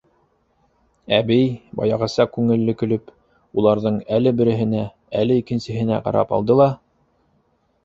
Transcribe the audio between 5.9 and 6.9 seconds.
ҡарап алды ла: